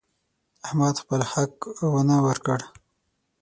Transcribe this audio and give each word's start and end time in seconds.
احمد 0.65 0.95
خپل 1.03 1.19
حق 1.31 1.55
هم 1.77 1.89
ونه 1.93 2.15
ورکړ. 2.27 2.59